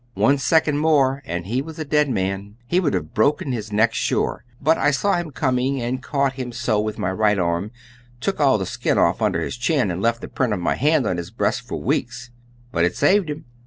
One 0.15 0.39
second 0.39 0.79
more 0.79 1.21
and 1.27 1.45
he 1.45 1.61
was 1.61 1.77
a 1.77 1.85
dead 1.85 2.09
man; 2.09 2.55
he 2.65 2.79
would 2.79 2.95
have 2.95 3.13
broken 3.13 3.51
his 3.51 3.71
neck 3.71 3.93
sure, 3.93 4.43
but 4.59 4.75
I 4.75 4.89
saw 4.89 5.13
him 5.13 5.29
coming 5.29 5.79
and 5.79 6.01
caught 6.01 6.33
him 6.33 6.51
so 6.51 6.81
with 6.81 6.97
my 6.97 7.11
right 7.11 7.37
arm, 7.37 7.69
took 8.19 8.39
all 8.39 8.57
the 8.57 8.65
skin 8.65 8.97
off 8.97 9.21
under 9.21 9.41
his 9.43 9.57
chin, 9.57 9.91
and 9.91 10.01
left 10.01 10.21
the 10.21 10.27
print 10.27 10.53
of 10.53 10.59
my 10.59 10.73
hand 10.73 11.05
on 11.05 11.17
his 11.17 11.29
breast 11.29 11.61
for 11.67 11.79
weeks. 11.79 12.31
But 12.71 12.83
it 12.83 12.95
saved 12.95 13.29
him. 13.29 13.45